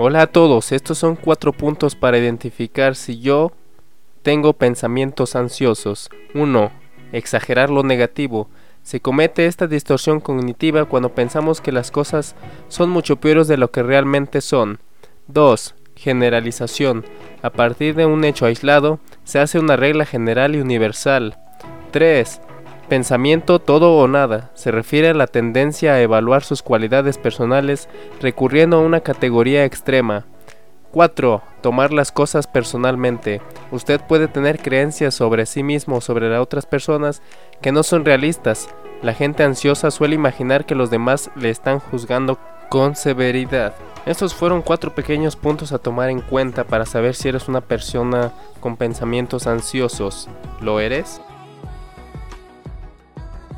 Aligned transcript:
Hola 0.00 0.22
a 0.22 0.26
todos, 0.28 0.70
estos 0.70 0.96
son 0.96 1.16
cuatro 1.16 1.52
puntos 1.52 1.96
para 1.96 2.18
identificar 2.18 2.94
si 2.94 3.18
yo 3.18 3.50
tengo 4.22 4.52
pensamientos 4.52 5.34
ansiosos. 5.34 6.08
1. 6.34 6.70
Exagerar 7.10 7.68
lo 7.68 7.82
negativo. 7.82 8.48
Se 8.84 9.00
comete 9.00 9.46
esta 9.46 9.66
distorsión 9.66 10.20
cognitiva 10.20 10.84
cuando 10.84 11.08
pensamos 11.08 11.60
que 11.60 11.72
las 11.72 11.90
cosas 11.90 12.36
son 12.68 12.90
mucho 12.90 13.16
peores 13.16 13.48
de 13.48 13.56
lo 13.56 13.72
que 13.72 13.82
realmente 13.82 14.40
son. 14.40 14.78
2. 15.26 15.74
Generalización. 15.96 17.04
A 17.42 17.50
partir 17.50 17.96
de 17.96 18.06
un 18.06 18.22
hecho 18.22 18.46
aislado, 18.46 19.00
se 19.24 19.40
hace 19.40 19.58
una 19.58 19.74
regla 19.74 20.06
general 20.06 20.54
y 20.54 20.60
universal. 20.60 21.38
3. 21.90 22.40
Pensamiento 22.88 23.58
todo 23.58 23.96
o 23.96 24.08
nada. 24.08 24.50
Se 24.54 24.70
refiere 24.70 25.10
a 25.10 25.14
la 25.14 25.26
tendencia 25.26 25.92
a 25.92 26.00
evaluar 26.00 26.42
sus 26.42 26.62
cualidades 26.62 27.18
personales 27.18 27.86
recurriendo 28.22 28.78
a 28.78 28.80
una 28.80 29.00
categoría 29.00 29.66
extrema. 29.66 30.24
4. 30.92 31.42
Tomar 31.60 31.92
las 31.92 32.12
cosas 32.12 32.46
personalmente. 32.46 33.42
Usted 33.72 34.00
puede 34.00 34.26
tener 34.26 34.58
creencias 34.58 35.14
sobre 35.14 35.44
sí 35.44 35.62
mismo 35.62 35.96
o 35.96 36.00
sobre 36.00 36.30
las 36.30 36.40
otras 36.40 36.64
personas 36.64 37.20
que 37.60 37.72
no 37.72 37.82
son 37.82 38.06
realistas. 38.06 38.70
La 39.02 39.12
gente 39.12 39.42
ansiosa 39.42 39.90
suele 39.90 40.14
imaginar 40.14 40.64
que 40.64 40.74
los 40.74 40.88
demás 40.90 41.30
le 41.36 41.50
están 41.50 41.80
juzgando 41.80 42.38
con 42.70 42.96
severidad. 42.96 43.74
Estos 44.06 44.32
fueron 44.32 44.62
cuatro 44.62 44.94
pequeños 44.94 45.36
puntos 45.36 45.72
a 45.72 45.78
tomar 45.78 46.08
en 46.08 46.22
cuenta 46.22 46.64
para 46.64 46.86
saber 46.86 47.14
si 47.14 47.28
eres 47.28 47.48
una 47.48 47.60
persona 47.60 48.32
con 48.60 48.78
pensamientos 48.78 49.46
ansiosos. 49.46 50.30
¿Lo 50.62 50.80
eres? 50.80 51.20